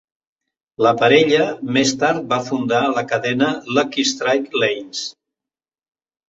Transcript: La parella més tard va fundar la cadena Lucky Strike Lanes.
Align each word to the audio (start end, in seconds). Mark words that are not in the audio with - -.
La 0.85 0.93
parella 1.01 1.43
més 1.77 1.91
tard 2.03 2.25
va 2.31 2.39
fundar 2.47 2.79
la 2.95 3.03
cadena 3.13 3.51
Lucky 3.77 4.07
Strike 4.15 4.63
Lanes. 4.65 5.05